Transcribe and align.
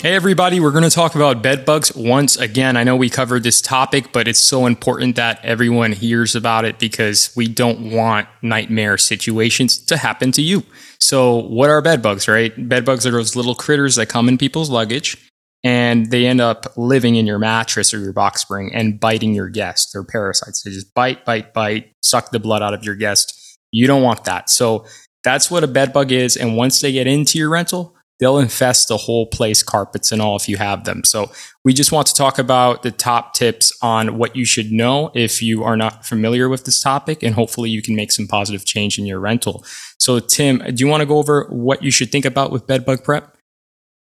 Hey, 0.00 0.14
everybody, 0.14 0.60
we're 0.60 0.70
going 0.70 0.84
to 0.84 0.88
talk 0.88 1.14
about 1.14 1.42
bed 1.42 1.66
bugs 1.66 1.94
once 1.94 2.38
again. 2.38 2.78
I 2.78 2.84
know 2.84 2.96
we 2.96 3.10
covered 3.10 3.42
this 3.42 3.60
topic, 3.60 4.12
but 4.12 4.26
it's 4.26 4.40
so 4.40 4.64
important 4.64 5.16
that 5.16 5.44
everyone 5.44 5.92
hears 5.92 6.34
about 6.34 6.64
it 6.64 6.78
because 6.78 7.30
we 7.36 7.46
don't 7.46 7.90
want 7.90 8.26
nightmare 8.40 8.96
situations 8.96 9.76
to 9.76 9.98
happen 9.98 10.32
to 10.32 10.40
you. 10.40 10.62
So, 11.00 11.36
what 11.36 11.68
are 11.68 11.82
bed 11.82 12.00
bugs, 12.00 12.28
right? 12.28 12.66
Bed 12.66 12.86
bugs 12.86 13.06
are 13.06 13.10
those 13.10 13.36
little 13.36 13.54
critters 13.54 13.96
that 13.96 14.06
come 14.06 14.26
in 14.26 14.38
people's 14.38 14.70
luggage 14.70 15.18
and 15.62 16.10
they 16.10 16.24
end 16.24 16.40
up 16.40 16.72
living 16.78 17.16
in 17.16 17.26
your 17.26 17.38
mattress 17.38 17.92
or 17.92 17.98
your 17.98 18.14
box 18.14 18.40
spring 18.40 18.70
and 18.72 18.98
biting 18.98 19.34
your 19.34 19.50
guest. 19.50 19.90
They're 19.92 20.02
parasites. 20.02 20.62
They 20.62 20.70
just 20.70 20.94
bite, 20.94 21.26
bite, 21.26 21.52
bite, 21.52 21.92
suck 22.02 22.30
the 22.30 22.40
blood 22.40 22.62
out 22.62 22.72
of 22.72 22.84
your 22.84 22.96
guest. 22.96 23.58
You 23.70 23.86
don't 23.86 24.02
want 24.02 24.24
that. 24.24 24.48
So 24.48 24.86
that's 25.24 25.50
what 25.50 25.62
a 25.62 25.68
bed 25.68 25.92
bug 25.92 26.10
is. 26.10 26.38
And 26.38 26.56
once 26.56 26.80
they 26.80 26.90
get 26.90 27.06
into 27.06 27.36
your 27.36 27.50
rental, 27.50 27.98
they'll 28.20 28.38
infest 28.38 28.88
the 28.88 28.96
whole 28.96 29.26
place, 29.26 29.62
carpets 29.62 30.12
and 30.12 30.22
all, 30.22 30.36
if 30.36 30.48
you 30.48 30.58
have 30.58 30.84
them. 30.84 31.02
So 31.04 31.32
we 31.64 31.72
just 31.72 31.90
want 31.90 32.06
to 32.08 32.14
talk 32.14 32.38
about 32.38 32.82
the 32.82 32.90
top 32.90 33.34
tips 33.34 33.72
on 33.82 34.18
what 34.18 34.36
you 34.36 34.44
should 34.44 34.70
know 34.70 35.10
if 35.14 35.42
you 35.42 35.64
are 35.64 35.76
not 35.76 36.06
familiar 36.06 36.48
with 36.48 36.64
this 36.64 36.80
topic, 36.80 37.22
and 37.22 37.34
hopefully 37.34 37.70
you 37.70 37.82
can 37.82 37.96
make 37.96 38.12
some 38.12 38.28
positive 38.28 38.64
change 38.64 38.98
in 38.98 39.06
your 39.06 39.18
rental. 39.18 39.64
So, 39.98 40.20
Tim, 40.20 40.58
do 40.58 40.84
you 40.84 40.86
want 40.86 41.00
to 41.00 41.06
go 41.06 41.18
over 41.18 41.46
what 41.50 41.82
you 41.82 41.90
should 41.90 42.12
think 42.12 42.24
about 42.24 42.52
with 42.52 42.66
bed 42.66 42.84
bug 42.84 43.02
prep? 43.02 43.36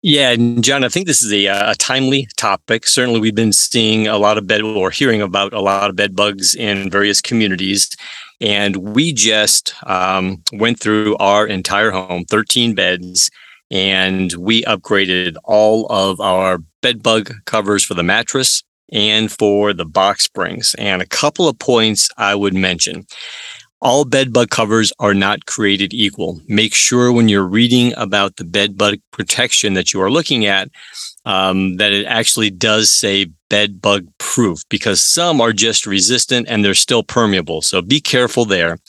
Yeah, 0.03 0.29
and 0.29 0.63
John, 0.63 0.83
I 0.83 0.89
think 0.89 1.07
this 1.07 1.23
is 1.23 1.33
a, 1.33 1.47
a, 1.47 1.75
timely 1.75 2.27
topic. 2.37 2.85
Certainly, 2.85 3.19
we've 3.19 3.33
been 3.33 3.51
seeing 3.51 4.07
a 4.07 4.17
lot 4.17 4.37
of 4.37 4.45
bed 4.45 4.61
or 4.61 4.91
hearing 4.91 5.23
about 5.23 5.53
a 5.53 5.59
lot 5.59 5.89
of 5.89 5.95
bed 5.95 6.15
bugs 6.15 6.53
in 6.53 6.91
various 6.91 7.19
communities. 7.19 7.89
And 8.39 8.75
we 8.77 9.11
just 9.11 9.73
um, 9.87 10.43
went 10.53 10.79
through 10.79 11.17
our 11.17 11.47
entire 11.47 11.89
home, 11.89 12.25
13 12.25 12.75
beds, 12.75 13.31
and 13.71 14.33
we 14.33 14.63
upgraded 14.63 15.35
all 15.43 15.85
of 15.87 16.19
our 16.19 16.59
bed 16.81 17.03
bug 17.03 17.31
covers 17.45 17.83
for 17.83 17.93
the 17.93 18.03
mattress 18.03 18.63
and 18.91 19.31
for 19.31 19.73
the 19.73 19.85
box 19.85 20.23
springs. 20.23 20.75
And 20.77 21.01
a 21.01 21.07
couple 21.07 21.47
of 21.47 21.59
points 21.59 22.09
I 22.17 22.35
would 22.35 22.53
mention. 22.53 23.05
All 23.79 24.05
bed 24.05 24.33
bug 24.33 24.49
covers 24.49 24.91
are 24.99 25.13
not 25.13 25.45
created 25.45 25.93
equal. 25.93 26.41
Make 26.47 26.73
sure 26.73 27.11
when 27.11 27.29
you're 27.29 27.47
reading 27.47 27.93
about 27.95 28.37
the 28.37 28.43
bed 28.43 28.77
bug 28.77 28.95
protection 29.11 29.75
that 29.75 29.93
you 29.93 30.01
are 30.01 30.09
looking 30.09 30.45
at, 30.45 30.69
um, 31.25 31.77
that 31.77 31.91
it 31.91 32.05
actually 32.05 32.49
does 32.49 32.89
say 32.89 33.27
bed 33.49 33.79
bug 33.79 34.07
proof 34.17 34.63
because 34.69 35.03
some 35.03 35.39
are 35.41 35.53
just 35.53 35.85
resistant 35.85 36.47
and 36.49 36.65
they're 36.65 36.73
still 36.73 37.03
permeable. 37.03 37.61
So 37.61 37.81
be 37.81 38.01
careful 38.01 38.45
there. 38.45 38.79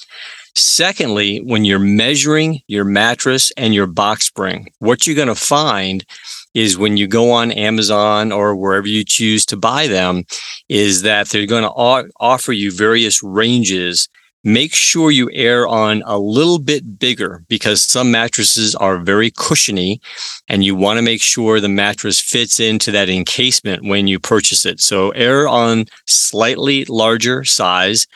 Secondly, 0.59 1.39
when 1.39 1.65
you're 1.65 1.79
measuring 1.79 2.61
your 2.67 2.85
mattress 2.85 3.53
and 3.57 3.75
your 3.75 3.87
box 3.87 4.27
spring, 4.27 4.69
what 4.81 5.07
you're 5.07 5.17
going 5.17 5.29
to 5.29 5.35
find 5.35 6.05
is 6.53 6.77
when 6.77 6.97
you 6.97 7.07
go 7.07 7.31
on 7.31 7.53
Amazon 7.53 8.33
or 8.33 8.57
wherever 8.57 8.89
you 8.89 9.05
choose 9.05 9.47
to 9.47 9.57
buy 9.57 9.87
them, 9.87 10.25
is 10.69 11.03
that 11.03 11.29
they're 11.29 11.47
going 11.47 11.63
to 11.63 12.11
offer 12.19 12.53
you 12.53 12.73
various 12.73 13.23
ranges 13.23 14.09
make 14.45 14.73
sure 14.73 15.11
you 15.11 15.29
err 15.33 15.67
on 15.67 16.03
a 16.07 16.19
little 16.19 16.59
bit 16.59 16.99
bigger 16.99 17.45
because 17.49 17.83
some 17.83 18.11
mattresses 18.11 18.75
are 18.77 18.99
very 18.99 19.31
cushiony 19.31 20.01
and 20.49 20.65
you 20.65 20.75
want 20.75 20.97
to 20.97 21.03
make 21.03 21.21
sure 21.21 21.61
the 21.61 21.69
mattress 21.69 22.21
fits 22.21 22.61
into 22.61 22.91
that 22.93 23.09
encasement 23.09 23.85
when 23.85 24.07
you 24.07 24.19
purchase 24.19 24.65
it. 24.65 24.81
So 24.81 25.11
err 25.11 25.49
on 25.49 25.87
slightly 26.07 26.85
larger 26.87 27.45
size 27.45 28.07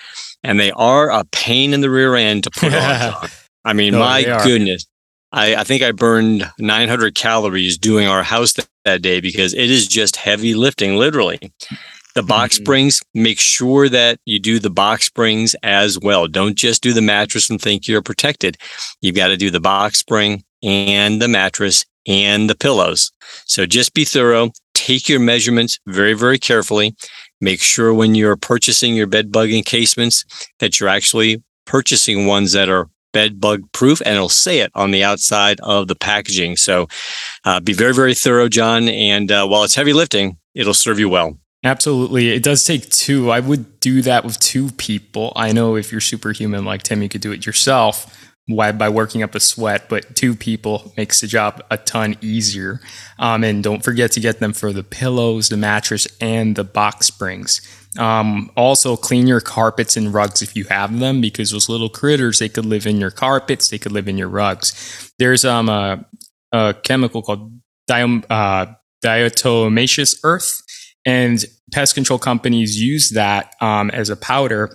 and 0.42 0.58
they 0.58 0.70
are 0.72 1.10
a 1.10 1.24
pain 1.32 1.72
in 1.72 1.80
the 1.80 1.90
rear 1.90 2.14
end 2.14 2.44
to 2.44 2.50
put 2.50 2.74
on. 2.74 3.28
I 3.64 3.72
mean, 3.72 3.92
no, 3.92 4.00
my 4.00 4.22
goodness. 4.22 4.86
I, 5.32 5.56
I, 5.56 5.64
think 5.64 5.82
I 5.82 5.92
burned 5.92 6.50
900 6.58 7.14
calories 7.14 7.78
doing 7.78 8.06
our 8.06 8.22
house 8.22 8.52
that, 8.54 8.68
that 8.84 9.02
day 9.02 9.20
because 9.20 9.54
it 9.54 9.70
is 9.70 9.86
just 9.86 10.16
heavy 10.16 10.54
lifting, 10.54 10.96
literally. 10.96 11.38
The 12.14 12.22
box 12.22 12.56
mm-hmm. 12.56 12.64
springs, 12.64 13.02
make 13.14 13.40
sure 13.40 13.88
that 13.88 14.18
you 14.26 14.38
do 14.38 14.58
the 14.58 14.68
box 14.68 15.06
springs 15.06 15.56
as 15.62 15.98
well. 15.98 16.28
Don't 16.28 16.56
just 16.56 16.82
do 16.82 16.92
the 16.92 17.00
mattress 17.00 17.48
and 17.48 17.60
think 17.60 17.88
you're 17.88 18.02
protected. 18.02 18.58
You've 19.00 19.16
got 19.16 19.28
to 19.28 19.36
do 19.38 19.50
the 19.50 19.60
box 19.60 19.98
spring 19.98 20.44
and 20.62 21.22
the 21.22 21.28
mattress 21.28 21.86
and 22.06 22.50
the 22.50 22.54
pillows. 22.54 23.10
So 23.46 23.64
just 23.64 23.94
be 23.94 24.04
thorough. 24.04 24.50
Take 24.74 25.08
your 25.08 25.20
measurements 25.20 25.78
very, 25.86 26.14
very 26.14 26.38
carefully. 26.38 26.94
Make 27.42 27.60
sure 27.60 27.92
when 27.92 28.14
you're 28.14 28.36
purchasing 28.36 28.94
your 28.94 29.08
bed 29.08 29.32
bug 29.32 29.50
encasements 29.50 30.24
that 30.60 30.78
you're 30.78 30.88
actually 30.88 31.42
purchasing 31.66 32.26
ones 32.26 32.52
that 32.52 32.68
are 32.68 32.88
bed 33.12 33.40
bug 33.40 33.70
proof 33.72 34.00
and 34.06 34.14
it'll 34.14 34.28
say 34.28 34.60
it 34.60 34.70
on 34.74 34.92
the 34.92 35.04
outside 35.04 35.60
of 35.60 35.88
the 35.88 35.96
packaging. 35.96 36.56
So 36.56 36.86
uh, 37.44 37.60
be 37.60 37.72
very, 37.72 37.92
very 37.92 38.14
thorough, 38.14 38.48
John. 38.48 38.88
And 38.88 39.30
uh, 39.30 39.46
while 39.46 39.64
it's 39.64 39.74
heavy 39.74 39.92
lifting, 39.92 40.38
it'll 40.54 40.72
serve 40.72 40.98
you 40.98 41.08
well. 41.08 41.36
Absolutely. 41.64 42.30
It 42.30 42.42
does 42.42 42.64
take 42.64 42.88
two. 42.90 43.30
I 43.30 43.40
would 43.40 43.80
do 43.80 44.02
that 44.02 44.24
with 44.24 44.38
two 44.38 44.70
people. 44.72 45.32
I 45.36 45.52
know 45.52 45.76
if 45.76 45.92
you're 45.92 46.00
superhuman 46.00 46.64
like 46.64 46.84
Tim, 46.84 47.02
you 47.02 47.08
could 47.08 47.20
do 47.20 47.32
it 47.32 47.44
yourself 47.44 48.31
by 48.48 48.88
working 48.88 49.22
up 49.22 49.34
a 49.34 49.40
sweat, 49.40 49.88
but 49.88 50.16
two 50.16 50.34
people 50.34 50.92
makes 50.96 51.20
the 51.20 51.26
job 51.26 51.62
a 51.70 51.76
ton 51.76 52.16
easier. 52.20 52.80
Um, 53.18 53.44
and 53.44 53.62
don't 53.62 53.84
forget 53.84 54.12
to 54.12 54.20
get 54.20 54.40
them 54.40 54.52
for 54.52 54.72
the 54.72 54.82
pillows, 54.82 55.48
the 55.48 55.56
mattress, 55.56 56.06
and 56.20 56.56
the 56.56 56.64
box 56.64 57.06
springs. 57.06 57.60
Um, 57.98 58.50
also, 58.56 58.96
clean 58.96 59.26
your 59.26 59.40
carpets 59.40 59.96
and 59.96 60.12
rugs 60.12 60.42
if 60.42 60.56
you 60.56 60.64
have 60.64 60.98
them, 60.98 61.20
because 61.20 61.50
those 61.50 61.68
little 61.68 61.88
critters 61.88 62.38
they 62.38 62.48
could 62.48 62.66
live 62.66 62.86
in 62.86 62.98
your 62.98 63.10
carpets, 63.10 63.68
they 63.68 63.78
could 63.78 63.92
live 63.92 64.08
in 64.08 64.18
your 64.18 64.28
rugs. 64.28 65.12
There's 65.18 65.44
um 65.44 65.68
a, 65.68 66.04
a 66.52 66.74
chemical 66.82 67.22
called 67.22 67.52
uh, 67.90 68.66
diatomaceous 69.04 70.18
earth 70.24 70.62
and 71.04 71.44
pest 71.72 71.94
control 71.94 72.18
companies 72.18 72.80
use 72.80 73.10
that 73.10 73.54
um, 73.60 73.90
as 73.90 74.08
a 74.08 74.16
powder 74.16 74.74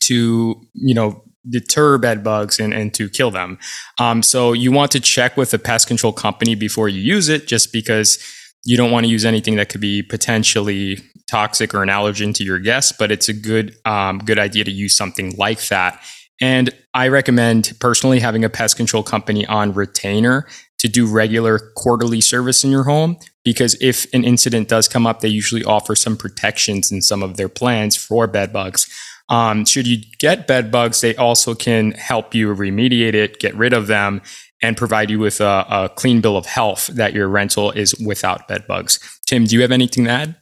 to, 0.00 0.60
you 0.74 0.94
know, 0.94 1.23
deter 1.48 1.98
bed 1.98 2.24
bugs 2.24 2.58
and, 2.58 2.72
and 2.72 2.94
to 2.94 3.08
kill 3.08 3.30
them. 3.30 3.58
Um, 3.98 4.22
so 4.22 4.52
you 4.52 4.72
want 4.72 4.90
to 4.92 5.00
check 5.00 5.36
with 5.36 5.50
the 5.50 5.58
pest 5.58 5.86
control 5.88 6.12
company 6.12 6.54
before 6.54 6.88
you 6.88 7.00
use 7.00 7.28
it, 7.28 7.46
just 7.46 7.72
because 7.72 8.18
you 8.64 8.76
don't 8.76 8.90
want 8.90 9.04
to 9.04 9.10
use 9.10 9.24
anything 9.24 9.56
that 9.56 9.68
could 9.68 9.80
be 9.80 10.02
potentially 10.02 10.98
toxic 11.30 11.74
or 11.74 11.82
an 11.82 11.88
allergen 11.88 12.34
to 12.34 12.44
your 12.44 12.58
guests. 12.58 12.92
But 12.98 13.12
it's 13.12 13.28
a 13.28 13.34
good 13.34 13.76
um, 13.84 14.18
good 14.18 14.38
idea 14.38 14.64
to 14.64 14.70
use 14.70 14.96
something 14.96 15.34
like 15.36 15.68
that. 15.68 16.00
And 16.40 16.70
I 16.94 17.08
recommend 17.08 17.74
personally 17.80 18.20
having 18.20 18.44
a 18.44 18.50
pest 18.50 18.76
control 18.76 19.02
company 19.02 19.46
on 19.46 19.72
retainer 19.72 20.46
to 20.78 20.88
do 20.88 21.06
regular 21.06 21.58
quarterly 21.76 22.20
service 22.20 22.64
in 22.64 22.70
your 22.70 22.84
home 22.84 23.16
because 23.44 23.76
if 23.80 24.12
an 24.12 24.24
incident 24.24 24.68
does 24.68 24.88
come 24.88 25.06
up, 25.06 25.20
they 25.20 25.28
usually 25.28 25.64
offer 25.64 25.94
some 25.94 26.16
protections 26.16 26.90
in 26.90 27.02
some 27.02 27.22
of 27.22 27.36
their 27.36 27.48
plans 27.48 27.96
for 27.96 28.26
bed 28.26 28.52
bugs. 28.52 28.86
Um, 29.28 29.64
should 29.64 29.86
you 29.86 29.98
get 30.18 30.46
bed 30.46 30.70
bugs, 30.70 31.00
they 31.00 31.16
also 31.16 31.54
can 31.54 31.92
help 31.92 32.34
you 32.34 32.54
remediate 32.54 33.14
it, 33.14 33.40
get 33.40 33.54
rid 33.54 33.72
of 33.72 33.86
them, 33.86 34.20
and 34.62 34.76
provide 34.76 35.10
you 35.10 35.18
with 35.18 35.40
a, 35.40 35.66
a 35.68 35.90
clean 35.94 36.20
bill 36.20 36.36
of 36.36 36.46
health 36.46 36.88
that 36.88 37.12
your 37.12 37.28
rental 37.28 37.70
is 37.70 37.94
without 38.04 38.48
bed 38.48 38.66
bugs. 38.66 38.98
Tim, 39.26 39.44
do 39.44 39.56
you 39.56 39.62
have 39.62 39.72
anything 39.72 40.04
to 40.04 40.10
add? 40.10 40.36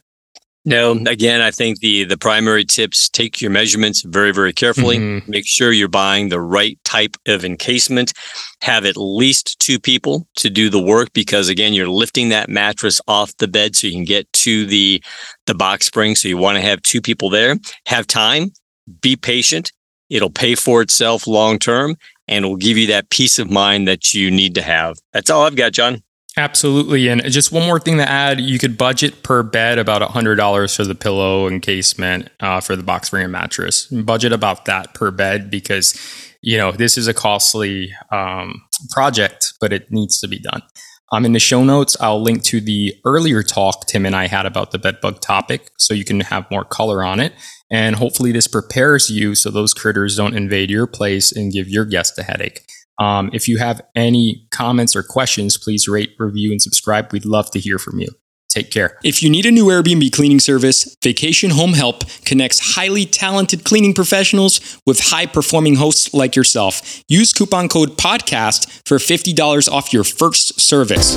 No, 0.65 0.93
again, 1.07 1.41
I 1.41 1.51
think 1.51 1.79
the 1.79 2.05
the 2.05 2.17
primary 2.17 2.63
tips 2.63 3.09
take 3.09 3.41
your 3.41 3.51
measurements 3.51 4.01
very 4.03 4.31
very 4.31 4.53
carefully. 4.53 4.97
Mm-hmm. 4.97 5.29
Make 5.29 5.45
sure 5.45 5.73
you're 5.73 5.89
buying 5.89 6.29
the 6.29 6.39
right 6.39 6.79
type 6.85 7.17
of 7.27 7.43
encasement. 7.43 8.13
Have 8.61 8.85
at 8.85 8.95
least 8.95 9.59
two 9.59 9.77
people 9.77 10.25
to 10.37 10.49
do 10.49 10.69
the 10.69 10.81
work 10.81 11.11
because 11.11 11.49
again, 11.49 11.73
you're 11.73 11.89
lifting 11.89 12.29
that 12.29 12.49
mattress 12.49 13.01
off 13.09 13.35
the 13.37 13.47
bed 13.47 13.75
so 13.75 13.87
you 13.87 13.93
can 13.93 14.05
get 14.05 14.31
to 14.33 14.65
the 14.65 15.03
the 15.47 15.53
box 15.53 15.85
spring. 15.85 16.15
So 16.15 16.29
you 16.29 16.37
want 16.37 16.55
to 16.55 16.61
have 16.61 16.81
two 16.81 17.01
people 17.01 17.29
there. 17.29 17.57
Have 17.87 18.07
time. 18.07 18.53
Be 19.01 19.15
patient. 19.15 19.71
It'll 20.09 20.29
pay 20.29 20.55
for 20.55 20.81
itself 20.81 21.27
long 21.27 21.59
term 21.59 21.95
and 22.27 22.45
will 22.45 22.55
give 22.55 22.77
you 22.77 22.87
that 22.87 23.09
peace 23.09 23.39
of 23.39 23.49
mind 23.49 23.87
that 23.87 24.13
you 24.13 24.29
need 24.31 24.55
to 24.55 24.61
have. 24.61 24.97
That's 25.11 25.29
all 25.29 25.43
I've 25.43 25.55
got, 25.55 25.73
John. 25.73 26.03
Absolutely. 26.35 27.09
And 27.09 27.21
just 27.25 27.51
one 27.51 27.65
more 27.65 27.79
thing 27.79 27.97
to 27.97 28.09
add 28.09 28.41
you 28.41 28.57
could 28.57 28.77
budget 28.77 29.21
per 29.21 29.43
bed 29.43 29.77
about 29.77 30.01
$100 30.01 30.75
for 30.75 30.83
the 30.83 30.95
pillow 30.95 31.47
encasement 31.47 32.29
uh, 32.39 32.59
for 32.59 32.75
the 32.75 32.81
box 32.81 33.07
spring 33.07 33.29
mattress. 33.29 33.85
Budget 33.85 34.31
about 34.31 34.65
that 34.65 34.95
per 34.95 35.11
bed 35.11 35.51
because, 35.51 35.95
you 36.41 36.57
know, 36.57 36.71
this 36.71 36.97
is 36.97 37.07
a 37.07 37.13
costly 37.13 37.93
um, 38.11 38.63
project, 38.89 39.53
but 39.61 39.71
it 39.71 39.91
needs 39.91 40.19
to 40.21 40.27
be 40.27 40.39
done. 40.39 40.63
Um, 41.11 41.25
in 41.25 41.33
the 41.33 41.39
show 41.39 41.63
notes, 41.63 41.95
I'll 41.99 42.21
link 42.21 42.41
to 42.45 42.59
the 42.59 42.95
earlier 43.05 43.43
talk 43.43 43.85
Tim 43.85 44.03
and 44.03 44.15
I 44.15 44.25
had 44.25 44.47
about 44.47 44.71
the 44.71 44.79
bedbug 44.79 45.21
topic 45.21 45.69
so 45.77 45.93
you 45.93 46.03
can 46.03 46.21
have 46.21 46.49
more 46.49 46.65
color 46.65 47.03
on 47.03 47.19
it. 47.19 47.33
And 47.73 47.95
hopefully, 47.95 48.31
this 48.31 48.47
prepares 48.47 49.09
you 49.09 49.33
so 49.33 49.49
those 49.49 49.73
critters 49.73 50.15
don't 50.15 50.37
invade 50.37 50.69
your 50.69 50.85
place 50.85 51.31
and 51.31 51.51
give 51.51 51.67
your 51.67 51.85
guest 51.85 52.17
a 52.19 52.23
headache. 52.23 52.61
Um, 52.99 53.31
if 53.33 53.47
you 53.47 53.57
have 53.57 53.81
any 53.95 54.47
comments 54.51 54.95
or 54.95 55.01
questions, 55.01 55.57
please 55.57 55.87
rate, 55.87 56.11
review, 56.19 56.51
and 56.51 56.61
subscribe. 56.61 57.11
We'd 57.11 57.25
love 57.25 57.49
to 57.51 57.59
hear 57.59 57.79
from 57.79 57.99
you. 57.99 58.09
Take 58.47 58.69
care. 58.69 58.99
If 59.03 59.23
you 59.23 59.31
need 59.31 59.47
a 59.47 59.51
new 59.51 59.65
Airbnb 59.65 60.11
cleaning 60.11 60.39
service, 60.39 60.95
Vacation 61.03 61.49
Home 61.49 61.73
Help 61.73 62.03
connects 62.23 62.75
highly 62.75 63.07
talented 63.07 63.63
cleaning 63.63 63.95
professionals 63.95 64.79
with 64.85 64.99
high 64.99 65.25
performing 65.25 65.77
hosts 65.77 66.13
like 66.13 66.35
yourself. 66.35 67.03
Use 67.07 67.33
coupon 67.33 67.67
code 67.67 67.97
PODCAST 67.97 68.87
for 68.87 68.99
$50 68.99 69.71
off 69.71 69.91
your 69.91 70.03
first 70.03 70.61
service. 70.61 71.15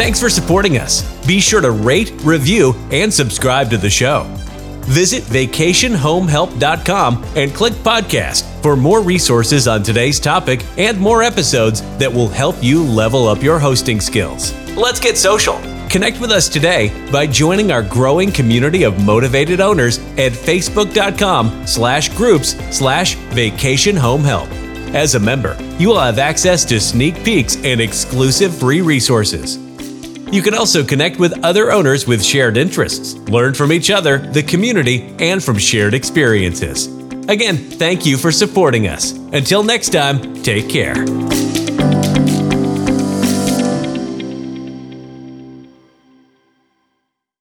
Thanks 0.00 0.18
for 0.18 0.30
supporting 0.30 0.78
us. 0.78 1.02
Be 1.26 1.40
sure 1.40 1.60
to 1.60 1.72
rate, 1.72 2.10
review, 2.22 2.72
and 2.90 3.12
subscribe 3.12 3.68
to 3.68 3.76
the 3.76 3.90
show. 3.90 4.22
Visit 4.86 5.24
vacationhomehelp.com 5.24 7.24
and 7.36 7.54
click 7.54 7.74
podcast 7.74 8.62
for 8.62 8.76
more 8.76 9.02
resources 9.02 9.68
on 9.68 9.82
today's 9.82 10.18
topic 10.18 10.64
and 10.78 10.98
more 10.98 11.22
episodes 11.22 11.82
that 11.98 12.10
will 12.10 12.28
help 12.28 12.56
you 12.62 12.82
level 12.82 13.28
up 13.28 13.42
your 13.42 13.58
hosting 13.58 14.00
skills. 14.00 14.54
Let's 14.74 15.00
get 15.00 15.18
social. 15.18 15.60
Connect 15.90 16.18
with 16.18 16.30
us 16.30 16.48
today 16.48 16.90
by 17.12 17.26
joining 17.26 17.70
our 17.70 17.82
growing 17.82 18.32
community 18.32 18.84
of 18.84 19.04
motivated 19.04 19.60
owners 19.60 19.98
at 20.16 20.32
facebook.com 20.32 21.66
slash 21.66 22.08
groups 22.16 22.56
slash 22.74 23.16
vacation 23.34 23.96
home 23.96 24.24
help. 24.24 24.48
As 24.94 25.14
a 25.14 25.20
member, 25.20 25.58
you 25.78 25.88
will 25.88 26.00
have 26.00 26.18
access 26.18 26.64
to 26.64 26.80
sneak 26.80 27.22
peeks 27.22 27.56
and 27.64 27.82
exclusive 27.82 28.58
free 28.58 28.80
resources. 28.80 29.58
You 30.32 30.42
can 30.42 30.54
also 30.54 30.84
connect 30.84 31.18
with 31.18 31.44
other 31.44 31.72
owners 31.72 32.06
with 32.06 32.24
shared 32.24 32.56
interests, 32.56 33.14
learn 33.28 33.54
from 33.54 33.72
each 33.72 33.90
other, 33.90 34.18
the 34.18 34.44
community, 34.44 35.14
and 35.18 35.42
from 35.42 35.58
shared 35.58 35.92
experiences. 35.92 36.86
Again, 37.28 37.56
thank 37.56 38.06
you 38.06 38.16
for 38.16 38.30
supporting 38.30 38.86
us. 38.86 39.10
Until 39.10 39.64
next 39.64 39.90
time, 39.90 40.42
take 40.42 40.68
care. 40.68 41.19